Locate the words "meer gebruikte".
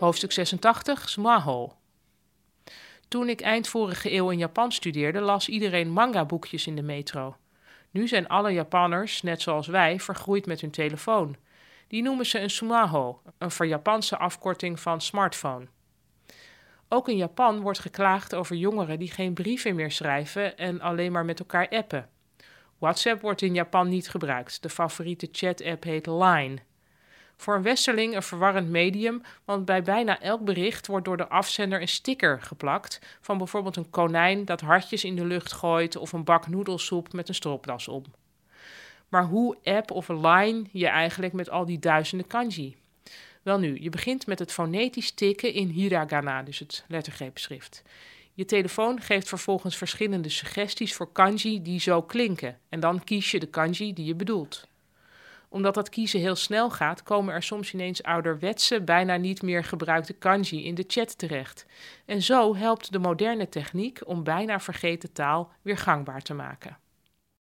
59.42-60.12